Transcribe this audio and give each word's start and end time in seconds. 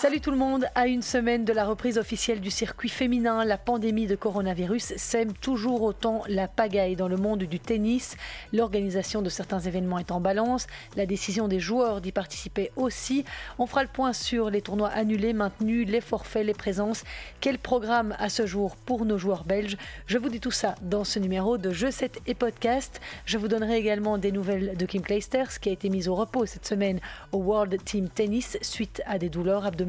Salut 0.00 0.20
tout 0.20 0.30
le 0.30 0.36
monde, 0.36 0.68
à 0.76 0.86
une 0.86 1.02
semaine 1.02 1.44
de 1.44 1.52
la 1.52 1.64
reprise 1.64 1.98
officielle 1.98 2.40
du 2.40 2.52
circuit 2.52 2.88
féminin, 2.88 3.44
la 3.44 3.58
pandémie 3.58 4.06
de 4.06 4.14
coronavirus 4.14 4.92
sème 4.96 5.32
toujours 5.32 5.82
autant 5.82 6.22
la 6.28 6.46
pagaille 6.46 6.94
dans 6.94 7.08
le 7.08 7.16
monde 7.16 7.42
du 7.42 7.58
tennis. 7.58 8.16
L'organisation 8.52 9.22
de 9.22 9.28
certains 9.28 9.58
événements 9.58 9.98
est 9.98 10.12
en 10.12 10.20
balance, 10.20 10.68
la 10.94 11.04
décision 11.04 11.48
des 11.48 11.58
joueurs 11.58 12.00
d'y 12.00 12.12
participer 12.12 12.70
aussi. 12.76 13.24
On 13.58 13.66
fera 13.66 13.82
le 13.82 13.88
point 13.88 14.12
sur 14.12 14.50
les 14.50 14.62
tournois 14.62 14.90
annulés, 14.90 15.32
maintenus, 15.32 15.88
les 15.88 16.00
forfaits, 16.00 16.46
les 16.46 16.54
présences. 16.54 17.02
Quel 17.40 17.58
programme 17.58 18.14
à 18.20 18.28
ce 18.28 18.46
jour 18.46 18.76
pour 18.76 19.04
nos 19.04 19.18
joueurs 19.18 19.42
belges? 19.42 19.76
Je 20.06 20.16
vous 20.16 20.28
dis 20.28 20.38
tout 20.38 20.52
ça 20.52 20.76
dans 20.80 21.02
ce 21.02 21.18
numéro 21.18 21.58
de 21.58 21.72
Jeux 21.72 21.90
7 21.90 22.20
et 22.28 22.34
podcast. 22.34 23.00
Je 23.24 23.36
vous 23.36 23.48
donnerai 23.48 23.78
également 23.78 24.16
des 24.16 24.30
nouvelles 24.30 24.76
de 24.76 24.86
Kim 24.86 25.02
Clijsters 25.02 25.58
qui 25.58 25.70
a 25.70 25.72
été 25.72 25.88
mise 25.88 26.06
au 26.06 26.14
repos 26.14 26.46
cette 26.46 26.66
semaine 26.66 27.00
au 27.32 27.38
World 27.38 27.82
Team 27.84 28.08
Tennis 28.08 28.58
suite 28.62 29.02
à 29.04 29.18
des 29.18 29.28
douleurs 29.28 29.66
abdominales 29.66 29.87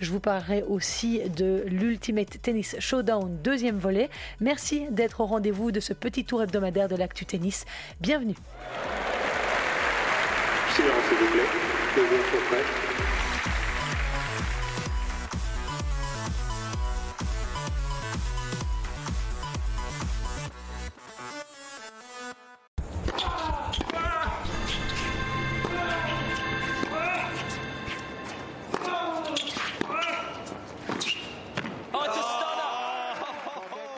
je 0.00 0.10
vous 0.10 0.20
parlerai 0.20 0.62
aussi 0.62 1.20
de 1.36 1.64
l'Ultimate 1.66 2.40
Tennis 2.40 2.76
Showdown 2.78 3.38
deuxième 3.42 3.78
volet. 3.78 4.08
Merci 4.40 4.86
d'être 4.90 5.20
au 5.20 5.26
rendez-vous 5.26 5.72
de 5.72 5.80
ce 5.80 5.92
petit 5.92 6.24
tour 6.24 6.42
hebdomadaire 6.42 6.88
de 6.88 6.96
l'actu 6.96 7.26
tennis. 7.26 7.66
Bienvenue. 8.00 8.36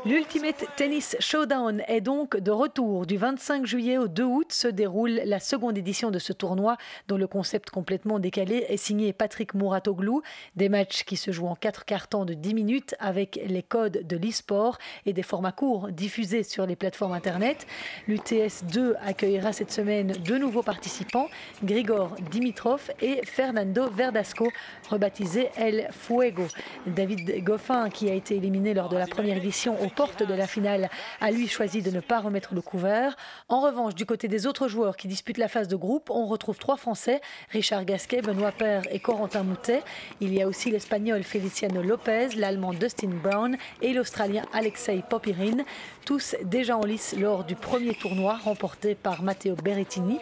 L'Ultimate 0.04 0.66
Tennis 0.74 1.14
Showdown 1.20 1.80
est 1.86 2.00
donc 2.00 2.36
de 2.36 2.50
retour. 2.50 3.06
Du 3.06 3.16
25 3.16 3.64
juillet 3.64 3.98
au 3.98 4.08
2 4.08 4.24
août 4.24 4.52
se 4.52 4.66
déroule 4.66 5.20
la 5.24 5.38
seconde 5.38 5.78
édition 5.78 6.10
de 6.10 6.18
ce 6.18 6.32
tournoi 6.32 6.76
dont 7.06 7.16
le 7.16 7.28
concept 7.28 7.70
complètement 7.70 8.18
décalé 8.18 8.66
est 8.68 8.78
signé 8.78 9.12
Patrick 9.12 9.54
Mouratoglou. 9.54 10.22
Des 10.56 10.68
matchs 10.68 11.04
qui 11.04 11.16
se 11.16 11.30
jouent 11.30 11.46
en 11.46 11.54
quatre 11.54 11.84
cartons 11.84 12.24
de 12.24 12.34
10 12.34 12.52
minutes 12.52 12.96
avec 12.98 13.38
les 13.46 13.62
codes 13.62 14.04
de 14.04 14.16
l'e-sport 14.16 14.78
et 15.06 15.12
des 15.12 15.22
formats 15.22 15.52
courts 15.52 15.92
diffusés 15.92 16.42
sur 16.42 16.66
les 16.66 16.74
plateformes 16.74 17.12
internet. 17.12 17.68
L'UTS 18.08 18.64
2 18.72 18.96
accueillera 19.02 19.52
cette 19.52 19.70
semaine 19.70 20.14
deux 20.24 20.38
nouveaux 20.38 20.64
participants, 20.64 21.28
Grigor 21.62 22.16
Dimitrov 22.32 22.90
et 23.00 23.20
Fernando 23.24 23.88
Verdasco, 23.88 24.50
rebaptisé 24.90 25.50
El 25.56 25.90
Fuego. 25.92 26.48
David 26.88 27.44
Goffin, 27.44 27.88
qui 27.88 28.10
a 28.10 28.14
été 28.14 28.34
éliminé 28.34 28.74
lors 28.74 28.88
de 28.88 28.96
la 28.96 29.06
première 29.06 29.36
édition 29.36 29.80
au 29.80 29.91
porte 29.92 30.22
de 30.22 30.34
la 30.34 30.46
finale 30.46 30.90
a 31.20 31.30
lui 31.30 31.48
choisi 31.48 31.82
de 31.82 31.90
ne 31.90 32.00
pas 32.00 32.20
remettre 32.20 32.54
le 32.54 32.60
couvert. 32.60 33.16
En 33.48 33.60
revanche, 33.60 33.94
du 33.94 34.06
côté 34.06 34.28
des 34.28 34.46
autres 34.46 34.68
joueurs 34.68 34.96
qui 34.96 35.08
disputent 35.08 35.38
la 35.38 35.48
phase 35.48 35.68
de 35.68 35.76
groupe, 35.76 36.10
on 36.10 36.26
retrouve 36.26 36.58
trois 36.58 36.76
Français, 36.76 37.20
Richard 37.50 37.84
Gasquet, 37.84 38.22
Benoît 38.22 38.52
Père 38.52 38.82
et 38.90 38.98
Corentin 38.98 39.42
Moutet. 39.42 39.82
Il 40.20 40.34
y 40.34 40.42
a 40.42 40.48
aussi 40.48 40.70
l'Espagnol 40.70 41.22
Feliciano 41.22 41.82
Lopez, 41.82 42.30
l'Allemand 42.36 42.72
Dustin 42.72 43.10
Brown 43.22 43.56
et 43.80 43.92
l'Australien 43.92 44.42
Alexei 44.52 45.02
Popirin, 45.08 45.64
tous 46.04 46.34
déjà 46.44 46.76
en 46.76 46.84
lice 46.84 47.14
lors 47.18 47.44
du 47.44 47.54
premier 47.54 47.94
tournoi 47.94 48.36
remporté 48.42 48.94
par 48.94 49.22
Matteo 49.22 49.54
Berrettini. 49.54 50.18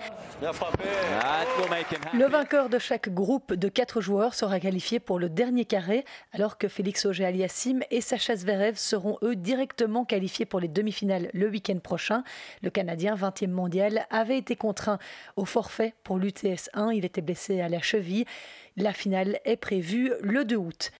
Le 2.14 2.26
vainqueur 2.26 2.68
de 2.68 2.78
chaque 2.78 3.08
groupe 3.12 3.54
de 3.54 3.68
quatre 3.68 4.00
joueurs 4.00 4.34
sera 4.34 4.60
qualifié 4.60 5.00
pour 5.00 5.18
le 5.18 5.28
dernier 5.28 5.64
carré, 5.64 6.04
alors 6.32 6.58
que 6.58 6.68
Félix 6.68 7.04
Auger-Aliassime 7.06 7.82
et 7.90 8.00
Sacha 8.00 8.36
Zverev 8.36 8.76
seront 8.76 9.18
eux 9.22 9.36
directement 9.36 9.59
directement 9.60 10.06
qualifié 10.06 10.46
pour 10.46 10.58
les 10.58 10.68
demi-finales 10.68 11.28
le 11.34 11.46
week-end 11.50 11.78
prochain. 11.80 12.24
Le 12.62 12.70
Canadien, 12.70 13.14
20e 13.14 13.50
mondial, 13.50 14.06
avait 14.08 14.38
été 14.38 14.56
contraint 14.56 14.98
au 15.36 15.44
forfait 15.44 15.92
pour 16.02 16.16
l'UTS 16.16 16.70
1. 16.72 16.92
Il 16.92 17.04
était 17.04 17.20
blessé 17.20 17.60
à 17.60 17.68
la 17.68 17.82
cheville. 17.82 18.24
La 18.78 18.94
finale 18.94 19.38
est 19.44 19.56
prévue 19.56 20.12
le 20.22 20.46
2 20.46 20.56
août. 20.56 20.92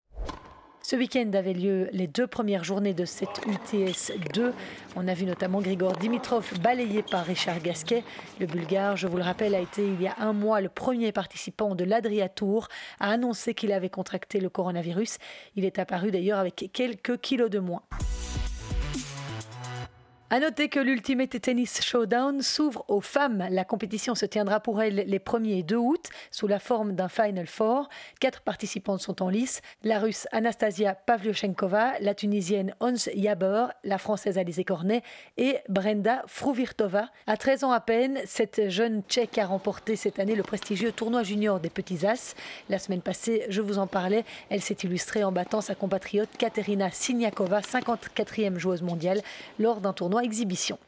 Ce 0.83 0.95
week-end 0.95 1.31
avaient 1.33 1.55
lieu 1.55 1.89
les 1.93 2.07
deux 2.07 2.27
premières 2.27 2.65
journées 2.65 2.93
de 2.93 3.07
cette 3.07 3.41
UTS 3.47 4.13
2. 4.35 4.53
On 4.97 5.09
a 5.09 5.15
vu 5.15 5.25
notamment 5.25 5.63
Grigor 5.63 5.93
Dimitrov 5.93 6.53
balayé 6.61 7.03
par 7.03 7.25
Richard 7.25 7.61
Gasquet. 7.61 8.05
Le 8.41 8.47
Bulgare, 8.47 8.99
je 8.99 9.07
vous 9.07 9.17
le 9.17 9.23
rappelle, 9.23 9.55
a 9.55 9.61
été 9.61 9.87
il 9.87 10.03
y 10.03 10.07
a 10.07 10.17
un 10.19 10.35
mois 10.35 10.61
le 10.61 10.69
premier 10.69 11.13
participant 11.13 11.75
de 11.75 11.85
l'Adria 11.85 12.29
Tour 12.29 12.69
à 12.99 13.11
annoncer 13.11 13.55
qu'il 13.55 13.73
avait 13.73 13.89
contracté 13.89 14.39
le 14.39 14.51
coronavirus. 14.51 15.17
Il 15.57 15.65
est 15.65 15.79
apparu 15.79 16.11
d'ailleurs 16.11 16.39
avec 16.39 16.71
quelques 16.75 17.19
kilos 17.23 17.49
de 17.49 17.59
moins. 17.59 17.83
À 20.33 20.39
noter 20.39 20.69
que 20.69 20.79
l'Ultimate 20.79 21.41
Tennis 21.41 21.83
Showdown 21.83 22.41
s'ouvre 22.41 22.85
aux 22.87 23.01
femmes. 23.01 23.49
La 23.51 23.65
compétition 23.65 24.15
se 24.15 24.27
tiendra 24.27 24.61
pour 24.61 24.81
elles 24.81 25.03
les 25.09 25.19
1er 25.19 25.59
et 25.59 25.63
2 25.65 25.75
août 25.75 26.07
sous 26.31 26.47
la 26.47 26.61
forme 26.61 26.93
d'un 26.93 27.09
Final 27.09 27.49
Four. 27.49 27.89
Quatre 28.21 28.41
participantes 28.43 29.01
sont 29.01 29.23
en 29.23 29.29
lice 29.29 29.61
la 29.83 29.99
Russe 29.99 30.29
Anastasia 30.31 30.95
Pavlyuchenkova, 30.95 31.95
la 31.99 32.15
Tunisienne 32.15 32.77
Ons 32.79 33.11
Jabeur, 33.13 33.73
la 33.83 33.99
Française 33.99 34.39
Alizé 34.39 34.63
Cornet 34.63 35.03
et 35.37 35.57
Brenda 35.69 36.23
Fruvirtova. 36.29 37.09
À 37.27 37.37
13 37.37 37.65
ans 37.65 37.73
à 37.73 37.81
peine, 37.81 38.21
cette 38.25 38.71
jeune 38.71 39.03
Tchèque 39.09 39.37
a 39.37 39.47
remporté 39.47 39.97
cette 39.97 40.21
année 40.21 40.37
le 40.37 40.45
prestigieux 40.45 40.93
tournoi 40.93 41.25
junior 41.25 41.59
des 41.59 41.71
Petits 41.71 42.07
As. 42.07 42.37
La 42.69 42.79
semaine 42.79 43.03
passée, 43.03 43.47
je 43.49 43.63
vous 43.63 43.79
en 43.79 43.89
parlais, 43.89 44.25
elle 44.49 44.63
s'est 44.63 44.79
illustrée 44.85 45.25
en 45.25 45.33
battant 45.33 45.61
sa 45.61 45.75
compatriote 45.75 46.31
Katerina 46.39 46.93
Siniakova, 46.93 47.63
54e 47.63 48.59
joueuse 48.59 48.83
mondiale, 48.83 49.23
lors 49.59 49.81
d'un 49.81 49.93
tournoi 49.93 50.20
exhibition. 50.23 50.79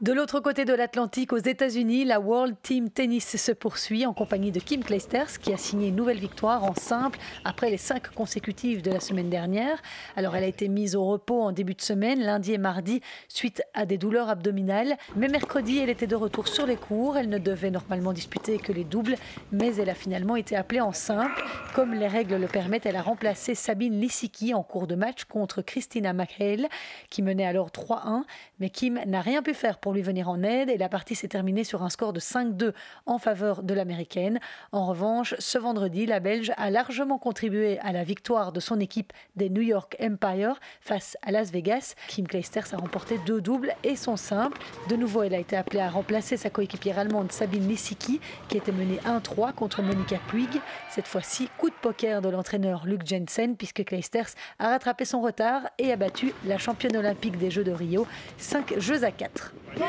De 0.00 0.14
l'autre 0.14 0.40
côté 0.40 0.64
de 0.64 0.72
l'Atlantique, 0.72 1.34
aux 1.34 1.36
États-Unis, 1.36 2.06
la 2.06 2.20
World 2.20 2.56
Team 2.62 2.88
Tennis 2.88 3.36
se 3.36 3.52
poursuit 3.52 4.06
en 4.06 4.14
compagnie 4.14 4.50
de 4.50 4.58
Kim 4.58 4.82
Clijsters, 4.82 5.38
qui 5.38 5.52
a 5.52 5.58
signé 5.58 5.88
une 5.88 5.96
nouvelle 5.96 6.18
victoire 6.18 6.64
en 6.64 6.74
simple 6.74 7.18
après 7.44 7.68
les 7.68 7.76
cinq 7.76 8.08
consécutives 8.14 8.80
de 8.80 8.90
la 8.90 9.00
semaine 9.00 9.28
dernière. 9.28 9.76
Alors, 10.16 10.34
elle 10.34 10.44
a 10.44 10.46
été 10.46 10.68
mise 10.68 10.96
au 10.96 11.04
repos 11.04 11.42
en 11.42 11.52
début 11.52 11.74
de 11.74 11.82
semaine, 11.82 12.20
lundi 12.20 12.54
et 12.54 12.58
mardi, 12.58 13.02
suite 13.28 13.62
à 13.74 13.84
des 13.84 13.98
douleurs 13.98 14.30
abdominales. 14.30 14.96
Mais 15.16 15.28
mercredi, 15.28 15.80
elle 15.80 15.90
était 15.90 16.06
de 16.06 16.16
retour 16.16 16.48
sur 16.48 16.64
les 16.64 16.76
cours. 16.76 17.18
Elle 17.18 17.28
ne 17.28 17.36
devait 17.36 17.70
normalement 17.70 18.14
disputer 18.14 18.56
que 18.56 18.72
les 18.72 18.84
doubles, 18.84 19.16
mais 19.52 19.76
elle 19.76 19.90
a 19.90 19.94
finalement 19.94 20.36
été 20.36 20.56
appelée 20.56 20.80
en 20.80 20.94
simple. 20.94 21.44
Comme 21.74 21.92
les 21.92 22.08
règles 22.08 22.36
le 22.36 22.46
permettent, 22.46 22.86
elle 22.86 22.96
a 22.96 23.02
remplacé 23.02 23.54
Sabine 23.54 24.00
Lissiki 24.00 24.54
en 24.54 24.62
cours 24.62 24.86
de 24.86 24.94
match 24.94 25.24
contre 25.24 25.60
Christina 25.60 26.14
McHale, 26.14 26.68
qui 27.10 27.20
menait 27.20 27.44
alors 27.44 27.68
3-1. 27.68 28.22
Mais 28.60 28.70
Kim 28.70 28.98
n'a 29.06 29.20
rien 29.20 29.42
pu 29.42 29.52
faire 29.52 29.76
pour 29.76 29.89
lui 29.92 30.02
venir 30.02 30.28
en 30.28 30.42
aide 30.42 30.70
et 30.70 30.78
la 30.78 30.88
partie 30.88 31.14
s'est 31.14 31.28
terminée 31.28 31.64
sur 31.64 31.82
un 31.82 31.90
score 31.90 32.12
de 32.12 32.20
5-2 32.20 32.72
en 33.06 33.18
faveur 33.18 33.62
de 33.62 33.74
l'américaine. 33.74 34.40
En 34.72 34.86
revanche, 34.86 35.34
ce 35.38 35.58
vendredi, 35.58 36.06
la 36.06 36.20
Belge 36.20 36.52
a 36.56 36.70
largement 36.70 37.18
contribué 37.18 37.78
à 37.80 37.92
la 37.92 38.04
victoire 38.04 38.52
de 38.52 38.60
son 38.60 38.80
équipe 38.80 39.12
des 39.36 39.50
New 39.50 39.62
York 39.62 39.96
Empire 40.00 40.60
face 40.80 41.16
à 41.22 41.32
Las 41.32 41.50
Vegas. 41.50 41.94
Kim 42.08 42.26
Clijsters 42.26 42.72
a 42.72 42.76
remporté 42.76 43.18
deux 43.26 43.40
doubles 43.40 43.72
et 43.84 43.96
son 43.96 44.16
simple. 44.16 44.58
De 44.88 44.96
nouveau, 44.96 45.22
elle 45.22 45.34
a 45.34 45.38
été 45.38 45.56
appelée 45.56 45.80
à 45.80 45.90
remplacer 45.90 46.36
sa 46.36 46.50
coéquipière 46.50 46.98
allemande 46.98 47.32
Sabine 47.32 47.68
Lissiki 47.68 48.20
qui 48.48 48.56
était 48.56 48.72
menée 48.72 49.00
1-3 49.06 49.52
contre 49.52 49.82
Monica 49.82 50.18
Puig. 50.28 50.60
Cette 50.90 51.06
fois-ci, 51.06 51.48
coup 51.58 51.70
de 51.70 51.74
poker 51.74 52.22
de 52.22 52.28
l'entraîneur 52.28 52.86
Luc 52.86 53.06
Jensen 53.06 53.56
puisque 53.56 53.84
Clijsters 53.84 54.30
a 54.58 54.68
rattrapé 54.68 55.04
son 55.04 55.20
retard 55.20 55.62
et 55.78 55.92
a 55.92 55.96
battu 55.96 56.32
la 56.44 56.58
championne 56.58 56.96
olympique 56.96 57.38
des 57.38 57.50
Jeux 57.50 57.64
de 57.64 57.72
Rio 57.72 58.06
5 58.38 58.78
jeux 58.78 59.04
à 59.04 59.10
4. 59.10 59.52
Game 59.76 59.84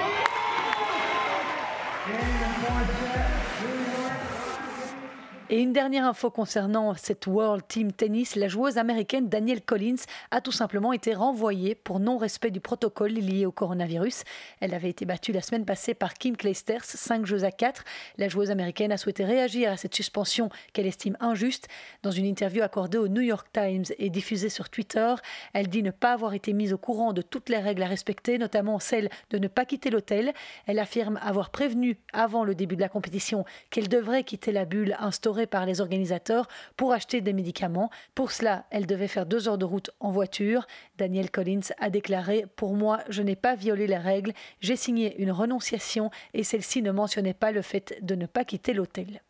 and 2.13 2.65
point 2.65 2.87
set. 3.13 3.50
Et 5.53 5.59
une 5.59 5.73
dernière 5.73 6.05
info 6.05 6.31
concernant 6.31 6.93
cette 6.93 7.27
World 7.27 7.67
Team 7.67 7.91
Tennis, 7.91 8.37
la 8.37 8.47
joueuse 8.47 8.77
américaine 8.77 9.27
Danielle 9.27 9.61
Collins 9.61 10.01
a 10.31 10.39
tout 10.39 10.53
simplement 10.53 10.93
été 10.93 11.13
renvoyée 11.13 11.75
pour 11.75 11.99
non-respect 11.99 12.51
du 12.51 12.61
protocole 12.61 13.11
lié 13.11 13.45
au 13.45 13.51
coronavirus. 13.51 14.23
Elle 14.61 14.73
avait 14.73 14.89
été 14.89 15.03
battue 15.03 15.33
la 15.33 15.41
semaine 15.41 15.65
passée 15.65 15.93
par 15.93 16.13
Kim 16.13 16.37
Clijsters, 16.37 16.85
5 16.85 17.25
jeux 17.25 17.43
à 17.43 17.51
4. 17.51 17.83
La 18.17 18.29
joueuse 18.29 18.49
américaine 18.49 18.93
a 18.93 18.97
souhaité 18.97 19.25
réagir 19.25 19.69
à 19.69 19.75
cette 19.75 19.93
suspension 19.93 20.47
qu'elle 20.71 20.87
estime 20.87 21.17
injuste. 21.19 21.67
Dans 22.01 22.11
une 22.11 22.27
interview 22.27 22.63
accordée 22.63 22.97
au 22.97 23.09
New 23.09 23.19
York 23.19 23.49
Times 23.51 23.83
et 23.99 24.09
diffusée 24.09 24.47
sur 24.47 24.69
Twitter, 24.69 25.15
elle 25.51 25.67
dit 25.67 25.83
ne 25.83 25.91
pas 25.91 26.13
avoir 26.13 26.33
été 26.33 26.53
mise 26.53 26.71
au 26.71 26.77
courant 26.77 27.11
de 27.11 27.21
toutes 27.21 27.49
les 27.49 27.57
règles 27.57 27.83
à 27.83 27.87
respecter, 27.87 28.37
notamment 28.37 28.79
celle 28.79 29.09
de 29.31 29.37
ne 29.37 29.49
pas 29.49 29.65
quitter 29.65 29.89
l'hôtel. 29.89 30.31
Elle 30.65 30.79
affirme 30.79 31.19
avoir 31.21 31.49
prévenu 31.49 31.97
avant 32.13 32.45
le 32.45 32.55
début 32.55 32.77
de 32.77 32.81
la 32.81 32.87
compétition 32.87 33.43
qu'elle 33.69 33.89
devrait 33.89 34.23
quitter 34.23 34.53
la 34.53 34.63
bulle 34.63 34.95
instaurée 34.97 35.40
par 35.47 35.65
les 35.65 35.81
organisateurs 35.81 36.47
pour 36.77 36.93
acheter 36.93 37.21
des 37.21 37.33
médicaments. 37.33 37.89
Pour 38.15 38.31
cela, 38.31 38.65
elle 38.69 38.85
devait 38.85 39.07
faire 39.07 39.25
deux 39.25 39.47
heures 39.47 39.57
de 39.57 39.65
route 39.65 39.91
en 39.99 40.11
voiture. 40.11 40.67
Daniel 40.97 41.31
Collins 41.31 41.71
a 41.79 41.89
déclaré 41.89 42.45
Pour 42.55 42.75
moi, 42.75 43.01
je 43.09 43.21
n'ai 43.21 43.35
pas 43.35 43.55
violé 43.55 43.87
les 43.87 43.97
règles, 43.97 44.33
j'ai 44.59 44.75
signé 44.75 45.19
une 45.21 45.31
renonciation 45.31 46.09
et 46.33 46.43
celle-ci 46.43 46.81
ne 46.81 46.91
mentionnait 46.91 47.33
pas 47.33 47.51
le 47.51 47.61
fait 47.61 47.97
de 48.01 48.15
ne 48.15 48.25
pas 48.25 48.45
quitter 48.45 48.73
l'hôtel. 48.73 49.21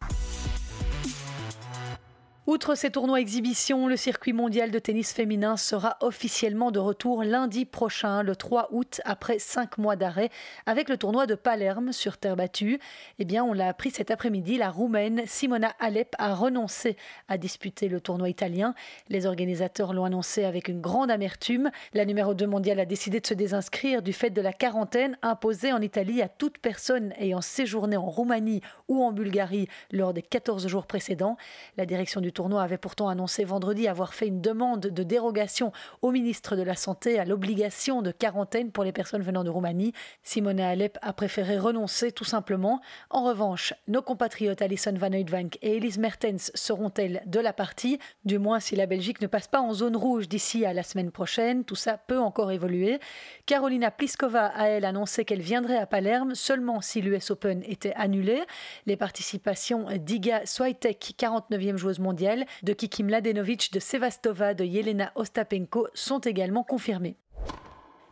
Outre 2.47 2.73
ces 2.73 2.89
tournois 2.89 3.21
exhibitions, 3.21 3.85
le 3.85 3.95
circuit 3.95 4.33
mondial 4.33 4.71
de 4.71 4.79
tennis 4.79 5.13
féminin 5.13 5.57
sera 5.57 5.97
officiellement 6.01 6.71
de 6.71 6.79
retour 6.79 7.23
lundi 7.23 7.65
prochain, 7.65 8.23
le 8.23 8.35
3 8.35 8.69
août, 8.71 8.99
après 9.05 9.37
cinq 9.37 9.77
mois 9.77 9.95
d'arrêt, 9.95 10.31
avec 10.65 10.89
le 10.89 10.97
tournoi 10.97 11.27
de 11.27 11.35
Palerme 11.35 11.91
sur 11.91 12.17
terre 12.17 12.35
battue. 12.35 12.79
Eh 13.19 13.25
bien, 13.25 13.43
on 13.43 13.53
l'a 13.53 13.67
appris 13.67 13.91
cet 13.91 14.09
après-midi, 14.09 14.57
la 14.57 14.71
Roumaine 14.71 15.21
Simona 15.27 15.75
Alep 15.79 16.15
a 16.17 16.33
renoncé 16.33 16.97
à 17.27 17.37
disputer 17.37 17.87
le 17.87 18.01
tournoi 18.01 18.27
italien. 18.27 18.73
Les 19.07 19.27
organisateurs 19.27 19.93
l'ont 19.93 20.05
annoncé 20.05 20.43
avec 20.43 20.67
une 20.67 20.81
grande 20.81 21.11
amertume. 21.11 21.69
La 21.93 22.05
numéro 22.05 22.33
2 22.33 22.47
mondiale 22.47 22.79
a 22.79 22.85
décidé 22.85 23.19
de 23.19 23.27
se 23.27 23.35
désinscrire 23.35 24.01
du 24.01 24.13
fait 24.13 24.31
de 24.31 24.41
la 24.41 24.51
quarantaine 24.51 25.15
imposée 25.21 25.73
en 25.73 25.81
Italie 25.81 26.23
à 26.23 26.27
toute 26.27 26.57
personne 26.57 27.13
ayant 27.19 27.41
séjourné 27.41 27.97
en 27.97 28.09
Roumanie 28.09 28.61
ou 28.87 29.03
en 29.03 29.11
Bulgarie 29.11 29.67
lors 29.91 30.11
des 30.11 30.23
14 30.23 30.67
jours 30.67 30.87
précédents. 30.87 31.37
La 31.77 31.85
direction 31.85 32.19
du 32.19 32.30
tournoi 32.31 32.63
avait 32.63 32.77
pourtant 32.77 33.09
annoncé 33.09 33.43
vendredi 33.43 33.87
avoir 33.87 34.13
fait 34.13 34.27
une 34.27 34.41
demande 34.41 34.81
de 34.81 35.03
dérogation 35.03 35.71
au 36.01 36.11
ministre 36.11 36.55
de 36.55 36.63
la 36.63 36.75
Santé 36.75 37.19
à 37.19 37.25
l'obligation 37.25 38.01
de 38.01 38.11
quarantaine 38.11 38.71
pour 38.71 38.83
les 38.83 38.91
personnes 38.91 39.21
venant 39.21 39.43
de 39.43 39.49
Roumanie. 39.49 39.93
Simona 40.23 40.69
Alep 40.69 40.97
a 41.01 41.13
préféré 41.13 41.57
renoncer 41.57 42.11
tout 42.11 42.23
simplement. 42.23 42.81
En 43.09 43.23
revanche, 43.23 43.73
nos 43.87 44.01
compatriotes 44.01 44.61
Alison 44.61 44.93
Van 44.95 45.11
Oudvank 45.11 45.57
et 45.61 45.77
Elise 45.77 45.97
Mertens 45.97 46.51
seront-elles 46.55 47.21
de 47.25 47.39
la 47.39 47.53
partie? 47.53 47.99
Du 48.25 48.39
moins 48.39 48.59
si 48.59 48.75
la 48.75 48.85
Belgique 48.85 49.21
ne 49.21 49.27
passe 49.27 49.47
pas 49.47 49.61
en 49.61 49.73
zone 49.73 49.95
rouge 49.95 50.29
d'ici 50.29 50.65
à 50.65 50.73
la 50.73 50.83
semaine 50.83 51.11
prochaine. 51.11 51.63
Tout 51.65 51.75
ça 51.75 51.97
peut 51.97 52.19
encore 52.19 52.51
évoluer. 52.51 52.99
Carolina 53.45 53.91
Pliskova 53.91 54.47
a 54.47 54.67
elle 54.67 54.85
annoncé 54.85 55.25
qu'elle 55.25 55.41
viendrait 55.41 55.77
à 55.77 55.85
Palerme 55.85 56.35
seulement 56.35 56.81
si 56.81 57.01
l'US 57.01 57.31
Open 57.31 57.63
était 57.65 57.93
annulé. 57.95 58.41
Les 58.85 58.95
participations 58.95 59.87
d'Iga 59.97 60.45
Swiatek, 60.45 61.15
49e 61.17 61.75
joueuse 61.75 61.99
mondiale, 61.99 62.20
de 62.63 62.73
Kiki 62.73 63.03
Mladenovic, 63.03 63.71
de 63.73 63.79
Sevastova, 63.79 64.53
de 64.53 64.63
Yelena 64.63 65.11
Ostapenko 65.15 65.87
sont 65.93 66.19
également 66.19 66.63
confirmés. 66.63 67.15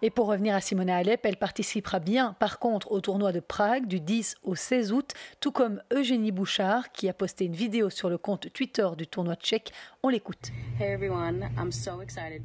Et 0.01 0.09
pour 0.09 0.27
revenir 0.27 0.55
à 0.55 0.61
Simona 0.61 0.95
Alep, 0.95 1.25
elle 1.25 1.35
participera 1.35 1.99
bien 1.99 2.35
par 2.39 2.59
contre 2.59 2.91
au 2.91 3.01
tournoi 3.01 3.33
de 3.33 3.41
Prague 3.41 3.85
du 3.85 3.99
10 3.99 4.35
au 4.43 4.55
16 4.55 4.93
août, 4.93 5.13
tout 5.41 5.51
comme 5.51 5.81
Eugénie 5.93 6.31
Bouchard 6.31 6.91
qui 6.93 7.09
a 7.09 7.13
posté 7.13 7.45
une 7.45 7.53
vidéo 7.53 7.89
sur 7.89 8.09
le 8.09 8.17
compte 8.17 8.51
Twitter 8.53 8.87
du 8.97 9.07
tournoi 9.07 9.35
tchèque. 9.35 9.73
On 10.01 10.07
l'écoute. 10.07 10.51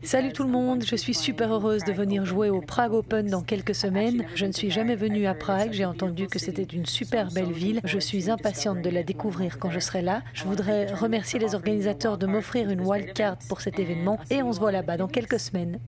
Salut 0.02 0.32
tout 0.32 0.42
le 0.42 0.48
monde, 0.48 0.84
je 0.84 0.96
suis 0.96 1.14
super 1.14 1.52
heureuse 1.52 1.84
de 1.84 1.92
venir 1.92 2.24
jouer 2.24 2.50
au 2.50 2.60
Prague 2.60 2.92
Open 2.92 3.28
dans 3.28 3.42
quelques 3.42 3.76
semaines. 3.76 4.26
Je 4.34 4.46
ne 4.46 4.52
suis 4.52 4.72
jamais 4.72 4.96
venue 4.96 5.26
à 5.26 5.34
Prague, 5.34 5.72
j'ai 5.72 5.84
entendu 5.84 6.26
que 6.26 6.40
c'était 6.40 6.64
une 6.64 6.86
super 6.86 7.30
belle 7.30 7.52
ville. 7.52 7.80
Je 7.84 8.00
suis 8.00 8.30
impatiente 8.30 8.82
de 8.82 8.90
la 8.90 9.04
découvrir 9.04 9.60
quand 9.60 9.70
je 9.70 9.78
serai 9.78 10.02
là. 10.02 10.22
Je 10.32 10.42
voudrais 10.42 10.92
remercier 10.92 11.38
les 11.38 11.54
organisateurs 11.54 12.18
de 12.18 12.26
m'offrir 12.26 12.68
une 12.68 12.80
wildcard 12.80 13.36
pour 13.48 13.60
cet 13.60 13.78
événement 13.78 14.18
et 14.30 14.42
on 14.42 14.52
se 14.52 14.58
voit 14.58 14.72
là-bas 14.72 14.96
dans 14.96 15.08
quelques 15.08 15.38
semaines. 15.38 15.78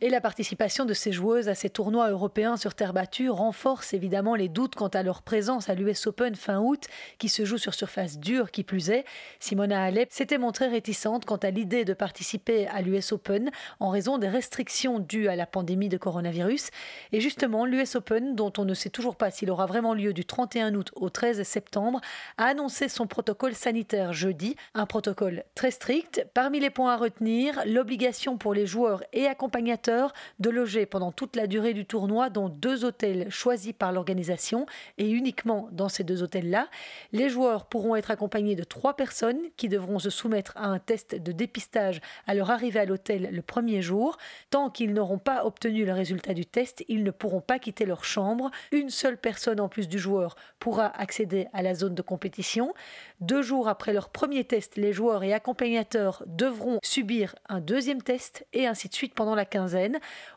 Et 0.00 0.10
la 0.10 0.20
participation 0.20 0.84
de 0.84 0.92
ces 0.92 1.12
joueuses 1.12 1.48
à 1.48 1.54
ces 1.54 1.70
tournois 1.70 2.10
européens 2.10 2.56
sur 2.56 2.74
terre 2.74 2.92
battue 2.92 3.30
renforce 3.30 3.94
évidemment 3.94 4.34
les 4.34 4.48
doutes 4.48 4.74
quant 4.74 4.88
à 4.88 5.04
leur 5.04 5.22
présence 5.22 5.68
à 5.68 5.74
l'US 5.74 6.08
Open 6.08 6.34
fin 6.34 6.58
août, 6.58 6.88
qui 7.18 7.28
se 7.28 7.44
joue 7.44 7.58
sur 7.58 7.74
surface 7.74 8.18
dure 8.18 8.50
qui 8.50 8.64
plus 8.64 8.90
est. 8.90 9.04
Simona 9.38 9.84
Alep 9.84 10.10
s'était 10.10 10.36
montrée 10.36 10.66
réticente 10.66 11.24
quant 11.26 11.36
à 11.36 11.50
l'idée 11.50 11.84
de 11.84 11.94
participer 11.94 12.66
à 12.66 12.82
l'US 12.82 13.12
Open 13.12 13.52
en 13.78 13.90
raison 13.90 14.18
des 14.18 14.28
restrictions 14.28 14.98
dues 14.98 15.28
à 15.28 15.36
la 15.36 15.46
pandémie 15.46 15.88
de 15.88 15.96
coronavirus. 15.96 16.70
Et 17.12 17.20
justement, 17.20 17.64
l'US 17.64 17.94
Open, 17.94 18.34
dont 18.34 18.52
on 18.58 18.64
ne 18.64 18.74
sait 18.74 18.90
toujours 18.90 19.14
pas 19.14 19.30
s'il 19.30 19.50
aura 19.50 19.66
vraiment 19.66 19.94
lieu 19.94 20.12
du 20.12 20.24
31 20.24 20.74
août 20.74 20.90
au 20.96 21.08
13 21.08 21.44
septembre, 21.44 22.00
a 22.36 22.46
annoncé 22.46 22.88
son 22.88 23.06
protocole 23.06 23.54
sanitaire 23.54 24.12
jeudi, 24.12 24.56
un 24.74 24.86
protocole 24.86 25.44
très 25.54 25.70
strict. 25.70 26.26
Parmi 26.34 26.58
les 26.58 26.70
points 26.70 26.94
à 26.94 26.96
retenir, 26.96 27.62
l'obligation 27.64 28.36
pour 28.36 28.54
les 28.54 28.66
joueurs 28.66 29.04
et 29.12 29.28
accompagnateurs 29.28 29.83
de 29.88 30.50
loger 30.50 30.86
pendant 30.86 31.12
toute 31.12 31.36
la 31.36 31.46
durée 31.46 31.74
du 31.74 31.84
tournoi 31.84 32.30
dans 32.30 32.48
deux 32.48 32.84
hôtels 32.84 33.30
choisis 33.30 33.72
par 33.72 33.92
l'organisation 33.92 34.66
et 34.98 35.10
uniquement 35.10 35.68
dans 35.72 35.88
ces 35.88 36.04
deux 36.04 36.22
hôtels-là. 36.22 36.68
Les 37.12 37.28
joueurs 37.28 37.66
pourront 37.66 37.96
être 37.96 38.10
accompagnés 38.10 38.56
de 38.56 38.64
trois 38.64 38.94
personnes 38.94 39.40
qui 39.56 39.68
devront 39.68 39.98
se 39.98 40.10
soumettre 40.10 40.52
à 40.56 40.66
un 40.66 40.78
test 40.78 41.14
de 41.14 41.32
dépistage 41.32 42.00
à 42.26 42.34
leur 42.34 42.50
arrivée 42.50 42.80
à 42.80 42.84
l'hôtel 42.84 43.28
le 43.30 43.42
premier 43.42 43.82
jour. 43.82 44.16
Tant 44.50 44.70
qu'ils 44.70 44.94
n'auront 44.94 45.18
pas 45.18 45.44
obtenu 45.44 45.84
le 45.84 45.92
résultat 45.92 46.34
du 46.34 46.46
test, 46.46 46.84
ils 46.88 47.04
ne 47.04 47.10
pourront 47.10 47.40
pas 47.40 47.58
quitter 47.58 47.84
leur 47.84 48.04
chambre. 48.04 48.50
Une 48.72 48.90
seule 48.90 49.18
personne 49.18 49.60
en 49.60 49.68
plus 49.68 49.88
du 49.88 49.98
joueur 49.98 50.36
pourra 50.58 50.86
accéder 50.98 51.48
à 51.52 51.62
la 51.62 51.74
zone 51.74 51.94
de 51.94 52.02
compétition. 52.02 52.72
Deux 53.20 53.42
jours 53.42 53.68
après 53.68 53.92
leur 53.92 54.08
premier 54.08 54.44
test, 54.44 54.76
les 54.76 54.92
joueurs 54.92 55.24
et 55.24 55.32
accompagnateurs 55.32 56.22
devront 56.26 56.78
subir 56.82 57.34
un 57.48 57.60
deuxième 57.60 58.02
test 58.02 58.46
et 58.52 58.66
ainsi 58.66 58.88
de 58.88 58.94
suite 58.94 59.14
pendant 59.14 59.34
la 59.34 59.44
quinzaine. 59.44 59.73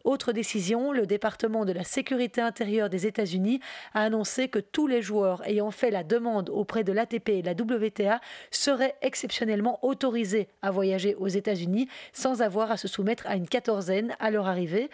Autre 0.04 0.32
décision, 0.32 0.92
le 0.92 1.06
département 1.06 1.66
de 1.66 1.72
la 1.72 1.84
sécurité 1.84 2.42
intérieure 2.42 2.90
des 2.90 3.06
États-Unis 3.06 3.60
a 3.94 4.04
annoncé 4.04 4.48
que 4.48 4.60
tous 4.60 4.88
les 4.88 5.02
joueurs 5.02 5.46
ayant 5.48 5.72
fait 5.72 5.92
la 5.92 6.04
demande 6.04 6.50
auprès 6.50 6.84
de 6.84 6.92
l'ATP 6.92 7.30
et 7.30 7.42
de 7.42 7.48
la 7.48 7.54
WTA 7.54 8.20
seraient 8.52 8.96
exceptionnellement 9.02 9.80
autorisés 9.84 10.48
à 10.62 10.72
voyager 10.72 11.16
aux 11.16 11.28
États-Unis 11.28 11.88
sans 12.14 12.42
avoir 12.42 12.72
à 12.72 12.78
se 12.78 12.88
soumettre 12.88 13.28
à 13.28 13.36
une 13.36 13.48
quatorzaine 13.48 14.16
à 14.20 14.32
leur 14.32 14.48
arrivée. 14.48 14.90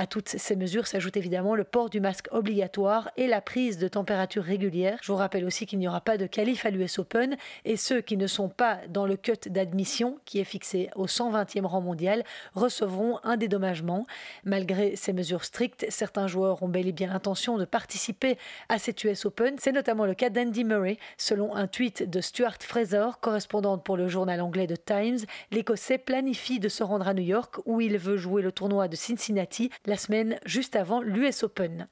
À 0.00 0.06
toutes 0.06 0.30
ces 0.30 0.56
mesures 0.56 0.86
s'ajoute 0.86 1.18
évidemment 1.18 1.54
le 1.54 1.62
port 1.62 1.90
du 1.90 2.00
masque 2.00 2.28
obligatoire 2.30 3.10
et 3.18 3.26
la 3.26 3.42
prise 3.42 3.76
de 3.76 3.86
température 3.86 4.42
régulière. 4.42 4.98
Je 5.02 5.12
vous 5.12 5.18
rappelle 5.18 5.44
aussi 5.44 5.66
qu'il 5.66 5.78
n'y 5.78 5.88
aura 5.88 6.00
pas 6.00 6.16
de 6.16 6.24
qualif 6.24 6.64
à 6.64 6.70
l'US 6.70 6.98
Open 6.98 7.36
et 7.66 7.76
ceux 7.76 8.00
qui 8.00 8.16
ne 8.16 8.26
sont 8.26 8.48
pas 8.48 8.78
dans 8.88 9.04
le 9.04 9.18
cut 9.18 9.50
d'admission 9.50 10.18
qui 10.24 10.38
est 10.38 10.44
fixé 10.44 10.88
au 10.96 11.04
120e 11.04 11.66
rang 11.66 11.82
mondial 11.82 12.24
recevront 12.54 13.18
un 13.24 13.36
dédommagement. 13.36 14.06
Malgré 14.42 14.96
ces 14.96 15.12
mesures 15.12 15.44
strictes, 15.44 15.84
certains 15.90 16.28
joueurs 16.28 16.62
ont 16.62 16.68
bel 16.68 16.88
et 16.88 16.92
bien 16.92 17.08
l'intention 17.08 17.58
de 17.58 17.66
participer 17.66 18.38
à 18.70 18.78
cet 18.78 19.04
US 19.04 19.26
Open. 19.26 19.56
C'est 19.58 19.70
notamment 19.70 20.06
le 20.06 20.14
cas 20.14 20.30
d'Andy 20.30 20.64
Murray. 20.64 20.96
Selon 21.18 21.54
un 21.54 21.66
tweet 21.66 22.08
de 22.08 22.22
Stuart 22.22 22.56
Fraser, 22.60 23.08
correspondante 23.20 23.84
pour 23.84 23.98
le 23.98 24.08
journal 24.08 24.40
anglais 24.40 24.66
The 24.66 24.82
Times, 24.82 25.18
l'Écossais 25.50 25.98
planifie 25.98 26.58
de 26.58 26.70
se 26.70 26.82
rendre 26.82 27.06
à 27.06 27.12
New 27.12 27.22
York 27.22 27.56
où 27.66 27.82
il 27.82 27.98
veut 27.98 28.16
jouer 28.16 28.40
le 28.40 28.50
tournoi 28.50 28.88
de 28.88 28.96
Cincinnati 28.96 29.68
la 29.90 29.96
semaine 29.96 30.38
juste 30.46 30.76
avant 30.76 31.02
l'US 31.02 31.42
Open. 31.42 31.88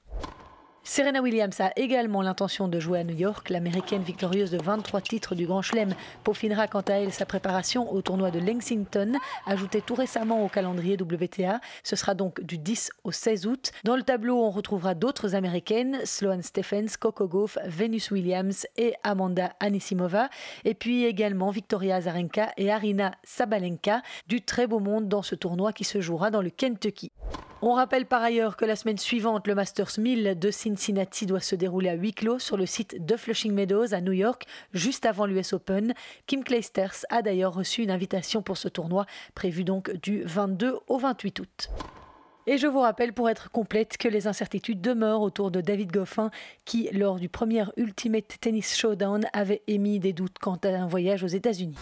Serena 0.91 1.21
Williams 1.21 1.61
a 1.61 1.71
également 1.77 2.23
l'intention 2.23 2.67
de 2.67 2.81
jouer 2.81 3.01
à 3.01 3.05
New 3.05 3.15
York. 3.15 3.51
L'américaine 3.51 4.03
victorieuse 4.03 4.51
de 4.51 4.57
23 4.57 5.03
titres 5.03 5.35
du 5.35 5.47
Grand 5.47 5.61
Chelem 5.61 5.95
peaufinera 6.25 6.67
quant 6.67 6.81
à 6.81 6.95
elle 6.95 7.13
sa 7.13 7.27
préparation 7.27 7.93
au 7.93 8.01
tournoi 8.01 8.31
de 8.31 8.39
Lexington, 8.39 9.13
ajouté 9.45 9.83
tout 9.83 9.95
récemment 9.95 10.43
au 10.43 10.49
calendrier 10.49 10.97
WTA. 10.99 11.61
Ce 11.83 11.95
sera 11.95 12.15
donc 12.15 12.41
du 12.41 12.57
10 12.57 12.89
au 13.05 13.13
16 13.13 13.47
août. 13.47 13.71
Dans 13.85 13.97
le 13.97 14.03
tableau, 14.03 14.43
on 14.43 14.49
retrouvera 14.49 14.95
d'autres 14.95 15.35
américaines, 15.35 15.99
Sloane 16.05 16.43
Stephens, 16.43 16.97
Coco 16.99 17.29
Gauff, 17.29 17.59
Venus 17.67 18.11
Williams 18.11 18.67
et 18.79 18.95
Amanda 19.03 19.53
Anisimova. 19.61 20.31
Et 20.65 20.73
puis 20.73 21.05
également 21.05 21.51
Victoria 21.51 21.97
Azarenka 21.97 22.53
et 22.57 22.73
Arina 22.73 23.13
Sabalenka. 23.25 24.01
Du 24.27 24.41
très 24.41 24.67
beau 24.67 24.81
monde 24.81 25.07
dans 25.07 25.23
ce 25.23 25.35
tournoi 25.35 25.75
qui 25.75 25.85
se 25.85 26.01
jouera 26.01 26.31
dans 26.31 26.41
le 26.41 26.49
Kentucky. 26.49 27.13
On 27.61 27.73
rappelle 27.73 28.07
par 28.07 28.23
ailleurs 28.23 28.57
que 28.57 28.65
la 28.65 28.77
semaine 28.77 28.99
suivante, 28.99 29.49
le 29.49 29.57
Masters 29.57 29.99
1000 29.99 30.39
de 30.39 30.51
Cincinnati 30.53 30.78
doit 31.27 31.41
se 31.41 31.57
dérouler 31.57 31.89
à 31.91 31.95
huis 31.95 32.13
clos 32.13 32.39
sur 32.39 32.57
le 32.57 32.67
site 32.67 33.05
de 33.05 33.17
Flushing 33.17 33.53
Meadows 33.53 33.93
à 33.93 34.01
New 34.01 34.13
York, 34.13 34.47
juste 34.73 35.07
avant 35.07 35.27
l'US 35.27 35.53
Open. 35.53 35.93
Kim 36.27 36.45
Clijsters 36.45 37.05
a 37.11 37.23
d'ailleurs 37.23 37.55
reçu 37.55 37.83
une 37.83 37.91
invitation 37.91 38.43
pour 38.43 38.57
ce 38.57 38.69
tournoi, 38.69 39.05
prévu 39.35 39.65
donc 39.65 39.91
du 40.03 40.23
22 40.23 40.79
au 40.87 40.99
28 40.99 41.41
août. 41.41 41.69
Et 42.47 42.57
je 42.57 42.67
vous 42.67 42.81
rappelle 42.81 43.13
pour 43.13 43.29
être 43.29 43.51
complète 43.51 43.99
que 43.99 44.09
les 44.09 44.27
incertitudes 44.27 44.81
demeurent 44.81 45.21
autour 45.21 45.51
de 45.51 45.61
David 45.61 45.93
Goffin 45.93 46.31
qui, 46.65 46.89
lors 46.93 47.19
du 47.19 47.29
premier 47.29 47.65
Ultimate 47.77 48.37
Tennis 48.41 48.75
Showdown, 48.75 49.27
avait 49.35 49.63
émis 49.67 49.99
des 49.99 50.15
doutes 50.15 50.39
quant 50.41 50.59
à 50.65 50.69
un 50.69 50.87
voyage 50.87 51.25
aux 51.25 51.29
États-Unis. 51.29 51.77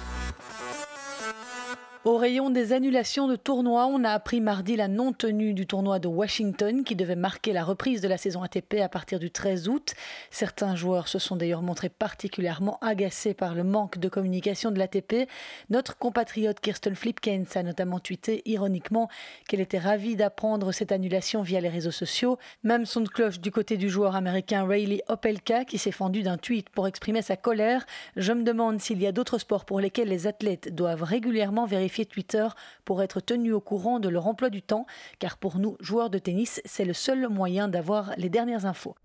Au 2.06 2.18
rayon 2.18 2.50
des 2.50 2.72
annulations 2.72 3.26
de 3.26 3.34
tournois, 3.34 3.86
on 3.86 4.04
a 4.04 4.10
appris 4.10 4.40
mardi 4.40 4.76
la 4.76 4.86
non-tenue 4.86 5.54
du 5.54 5.66
tournoi 5.66 5.98
de 5.98 6.06
Washington 6.06 6.84
qui 6.84 6.94
devait 6.94 7.16
marquer 7.16 7.52
la 7.52 7.64
reprise 7.64 8.00
de 8.00 8.06
la 8.06 8.16
saison 8.16 8.44
ATP 8.44 8.74
à 8.80 8.88
partir 8.88 9.18
du 9.18 9.32
13 9.32 9.68
août. 9.68 9.94
Certains 10.30 10.76
joueurs 10.76 11.08
se 11.08 11.18
sont 11.18 11.34
d'ailleurs 11.34 11.62
montrés 11.62 11.88
particulièrement 11.88 12.78
agacés 12.80 13.34
par 13.34 13.56
le 13.56 13.64
manque 13.64 13.98
de 13.98 14.08
communication 14.08 14.70
de 14.70 14.78
l'ATP. 14.78 15.28
Notre 15.68 15.98
compatriote 15.98 16.60
Kirsten 16.60 16.94
Flipkens 16.94 17.56
a 17.56 17.64
notamment 17.64 17.98
tweeté 17.98 18.40
ironiquement 18.44 19.08
qu'elle 19.48 19.58
était 19.58 19.76
ravie 19.76 20.14
d'apprendre 20.14 20.70
cette 20.70 20.92
annulation 20.92 21.42
via 21.42 21.60
les 21.60 21.68
réseaux 21.68 21.90
sociaux. 21.90 22.38
Même 22.62 22.86
son 22.86 23.00
de 23.00 23.08
cloche 23.08 23.40
du 23.40 23.50
côté 23.50 23.76
du 23.76 23.90
joueur 23.90 24.14
américain 24.14 24.64
Rayleigh 24.64 25.02
Opelka 25.08 25.64
qui 25.64 25.76
s'est 25.76 25.90
fendu 25.90 26.22
d'un 26.22 26.38
tweet 26.38 26.70
pour 26.70 26.86
exprimer 26.86 27.22
sa 27.22 27.36
colère. 27.36 27.84
Je 28.14 28.32
me 28.32 28.44
demande 28.44 28.80
s'il 28.80 29.02
y 29.02 29.08
a 29.08 29.12
d'autres 29.12 29.38
sports 29.38 29.64
pour 29.64 29.80
lesquels 29.80 30.06
les 30.06 30.28
athlètes 30.28 30.72
doivent 30.72 31.02
régulièrement 31.02 31.66
vérifier 31.66 31.95
Twitter 32.04 32.46
pour 32.84 33.02
être 33.02 33.20
tenu 33.20 33.52
au 33.52 33.60
courant 33.60 34.00
de 34.00 34.08
leur 34.08 34.26
emploi 34.26 34.50
du 34.50 34.62
temps, 34.62 34.86
car 35.18 35.38
pour 35.38 35.58
nous, 35.58 35.76
joueurs 35.80 36.10
de 36.10 36.18
tennis, 36.18 36.60
c'est 36.64 36.84
le 36.84 36.92
seul 36.92 37.28
moyen 37.28 37.68
d'avoir 37.68 38.12
les 38.16 38.28
dernières 38.28 38.66
infos. 38.66 38.96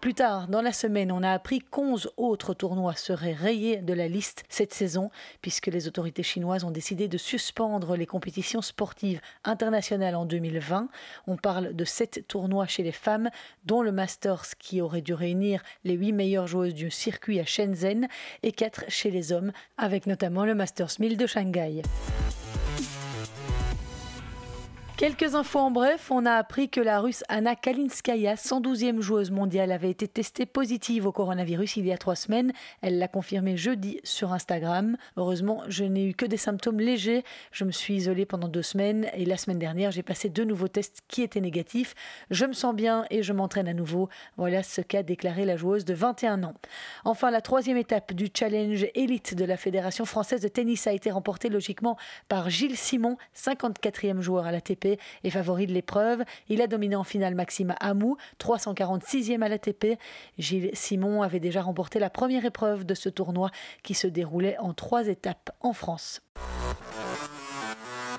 Plus 0.00 0.14
tard 0.14 0.46
dans 0.46 0.62
la 0.62 0.72
semaine, 0.72 1.10
on 1.10 1.22
a 1.22 1.32
appris 1.32 1.60
qu'onze 1.60 2.10
autres 2.16 2.54
tournois 2.54 2.94
seraient 2.94 3.32
rayés 3.32 3.78
de 3.78 3.94
la 3.94 4.08
liste 4.08 4.44
cette 4.48 4.74
saison, 4.74 5.10
puisque 5.40 5.66
les 5.66 5.88
autorités 5.88 6.22
chinoises 6.22 6.64
ont 6.64 6.70
décidé 6.70 7.08
de 7.08 7.18
suspendre 7.18 7.96
les 7.96 8.06
compétitions 8.06 8.62
sportives 8.62 9.20
internationales 9.42 10.14
en 10.14 10.26
2020. 10.26 10.88
On 11.26 11.36
parle 11.36 11.74
de 11.74 11.84
sept 11.84 12.24
tournois 12.28 12.66
chez 12.66 12.82
les 12.82 12.92
femmes, 12.92 13.30
dont 13.64 13.82
le 13.82 13.90
Masters 13.90 14.56
qui 14.58 14.80
aurait 14.80 15.00
dû 15.00 15.14
réunir 15.14 15.62
les 15.84 15.94
huit 15.94 16.12
meilleures 16.12 16.46
joueuses 16.46 16.74
du 16.74 16.90
circuit 16.90 17.40
à 17.40 17.46
Shenzhen, 17.46 18.06
et 18.42 18.52
quatre 18.52 18.84
chez 18.88 19.10
les 19.10 19.32
hommes, 19.32 19.52
avec 19.78 20.06
notamment 20.06 20.44
le 20.44 20.54
Masters 20.54 20.92
1000 21.00 21.16
de 21.16 21.26
Shanghai. 21.26 21.82
Quelques 24.96 25.34
infos 25.34 25.58
en 25.58 25.70
bref, 25.70 26.10
on 26.10 26.24
a 26.24 26.32
appris 26.32 26.70
que 26.70 26.80
la 26.80 27.00
russe 27.00 27.22
Anna 27.28 27.54
Kalinskaya, 27.54 28.34
112e 28.34 29.02
joueuse 29.02 29.30
mondiale, 29.30 29.70
avait 29.70 29.90
été 29.90 30.08
testée 30.08 30.46
positive 30.46 31.06
au 31.06 31.12
coronavirus 31.12 31.76
il 31.76 31.84
y 31.84 31.92
a 31.92 31.98
trois 31.98 32.14
semaines. 32.14 32.50
Elle 32.80 32.98
l'a 32.98 33.06
confirmé 33.06 33.58
jeudi 33.58 34.00
sur 34.04 34.32
Instagram. 34.32 34.96
Heureusement, 35.18 35.62
je 35.68 35.84
n'ai 35.84 36.08
eu 36.08 36.14
que 36.14 36.24
des 36.24 36.38
symptômes 36.38 36.80
légers. 36.80 37.24
Je 37.52 37.64
me 37.64 37.72
suis 37.72 37.94
isolée 37.94 38.24
pendant 38.24 38.48
deux 38.48 38.62
semaines 38.62 39.06
et 39.12 39.26
la 39.26 39.36
semaine 39.36 39.58
dernière, 39.58 39.90
j'ai 39.90 40.02
passé 40.02 40.30
deux 40.30 40.44
nouveaux 40.44 40.68
tests 40.68 41.02
qui 41.08 41.20
étaient 41.20 41.42
négatifs. 41.42 41.94
Je 42.30 42.46
me 42.46 42.54
sens 42.54 42.74
bien 42.74 43.04
et 43.10 43.22
je 43.22 43.34
m'entraîne 43.34 43.68
à 43.68 43.74
nouveau. 43.74 44.08
Voilà 44.38 44.62
ce 44.62 44.80
qu'a 44.80 45.02
déclaré 45.02 45.44
la 45.44 45.58
joueuse 45.58 45.84
de 45.84 45.92
21 45.92 46.42
ans. 46.42 46.54
Enfin, 47.04 47.30
la 47.30 47.42
troisième 47.42 47.76
étape 47.76 48.14
du 48.14 48.28
challenge 48.34 48.86
élite 48.94 49.34
de 49.34 49.44
la 49.44 49.58
Fédération 49.58 50.06
française 50.06 50.40
de 50.40 50.48
tennis 50.48 50.86
a 50.86 50.94
été 50.94 51.10
remportée 51.10 51.50
logiquement 51.50 51.98
par 52.30 52.48
Gilles 52.48 52.78
Simon, 52.78 53.18
54e 53.36 54.22
joueur 54.22 54.46
à 54.46 54.52
et 55.24 55.30
favori 55.30 55.66
de 55.66 55.72
l'épreuve. 55.72 56.22
Il 56.48 56.62
a 56.62 56.66
dominé 56.66 56.96
en 56.96 57.04
finale 57.04 57.34
Maxime 57.34 57.74
Hamou, 57.80 58.16
346e 58.40 59.42
à 59.42 59.48
l'ATP. 59.48 59.98
Gilles 60.38 60.70
Simon 60.72 61.22
avait 61.22 61.40
déjà 61.40 61.62
remporté 61.62 61.98
la 61.98 62.10
première 62.10 62.44
épreuve 62.44 62.84
de 62.84 62.94
ce 62.94 63.08
tournoi 63.08 63.50
qui 63.82 63.94
se 63.94 64.06
déroulait 64.06 64.58
en 64.58 64.74
trois 64.74 65.08
étapes 65.08 65.50
en 65.60 65.72
France. 65.72 66.20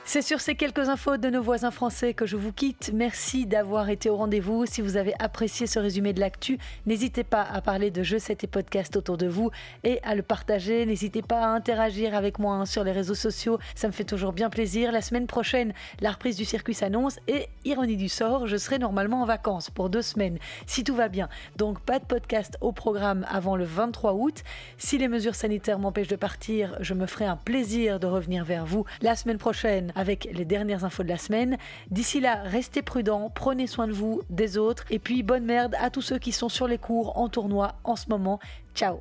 C'est 0.09 0.21
sur 0.21 0.39
ces 0.39 0.55
quelques 0.55 0.87
infos 0.87 1.17
de 1.17 1.29
nos 1.29 1.41
voisins 1.41 1.69
français 1.69 2.13
que 2.13 2.25
je 2.25 2.37
vous 2.37 2.53
quitte. 2.53 2.91
Merci 2.93 3.45
d'avoir 3.45 3.89
été 3.89 4.09
au 4.09 4.15
rendez-vous. 4.15 4.65
Si 4.65 4.79
vous 4.79 4.95
avez 4.95 5.13
apprécié 5.19 5.67
ce 5.67 5.79
résumé 5.79 6.13
de 6.13 6.21
l'actu, 6.21 6.59
n'hésitez 6.85 7.25
pas 7.25 7.41
à 7.41 7.59
parler 7.59 7.91
de 7.91 8.03
jeux, 8.03 8.19
et 8.29 8.47
podcast 8.47 8.95
autour 8.95 9.17
de 9.17 9.27
vous 9.27 9.51
et 9.83 9.99
à 10.03 10.15
le 10.15 10.21
partager. 10.21 10.85
N'hésitez 10.85 11.21
pas 11.21 11.41
à 11.41 11.47
interagir 11.47 12.15
avec 12.15 12.39
moi 12.39 12.55
hein, 12.55 12.65
sur 12.65 12.85
les 12.85 12.93
réseaux 12.93 13.15
sociaux. 13.15 13.59
Ça 13.75 13.87
me 13.87 13.91
fait 13.91 14.05
toujours 14.05 14.31
bien 14.31 14.49
plaisir. 14.49 14.93
La 14.93 15.01
semaine 15.01 15.27
prochaine, 15.27 15.73
la 15.99 16.11
reprise 16.11 16.37
du 16.37 16.45
circuit 16.45 16.73
s'annonce 16.73 17.19
et 17.27 17.49
ironie 17.65 17.97
du 17.97 18.07
sort, 18.07 18.47
je 18.47 18.55
serai 18.55 18.79
normalement 18.79 19.23
en 19.23 19.25
vacances 19.25 19.69
pour 19.69 19.89
deux 19.89 20.01
semaines 20.01 20.39
si 20.67 20.85
tout 20.85 20.95
va 20.95 21.09
bien. 21.09 21.27
Donc 21.57 21.81
pas 21.81 21.99
de 21.99 22.05
podcast 22.05 22.57
au 22.61 22.71
programme 22.71 23.25
avant 23.29 23.57
le 23.57 23.65
23 23.65 24.13
août. 24.13 24.43
Si 24.77 24.97
les 24.97 25.09
mesures 25.09 25.35
sanitaires 25.35 25.79
m'empêchent 25.79 26.07
de 26.07 26.15
partir, 26.15 26.77
je 26.79 26.93
me 26.93 27.07
ferai 27.07 27.25
un 27.25 27.35
plaisir 27.35 27.99
de 27.99 28.07
revenir 28.07 28.45
vers 28.45 28.65
vous 28.65 28.85
la 29.01 29.17
semaine 29.17 29.37
prochaine 29.37 29.91
avec 29.97 30.29
les 30.31 30.45
dernières 30.45 30.85
infos 30.85 31.03
de 31.03 31.09
la 31.09 31.17
semaine. 31.17 31.57
D'ici 31.89 32.19
là, 32.19 32.41
restez 32.43 32.81
prudents, 32.81 33.31
prenez 33.33 33.67
soin 33.67 33.87
de 33.87 33.93
vous, 33.93 34.21
des 34.29 34.57
autres, 34.57 34.85
et 34.89 34.99
puis 34.99 35.23
bonne 35.23 35.45
merde 35.45 35.75
à 35.81 35.89
tous 35.89 36.01
ceux 36.01 36.19
qui 36.19 36.31
sont 36.31 36.49
sur 36.49 36.67
les 36.67 36.77
cours 36.77 37.17
en 37.17 37.29
tournoi 37.29 37.75
en 37.83 37.95
ce 37.95 38.09
moment. 38.09 38.39
Ciao 38.75 38.99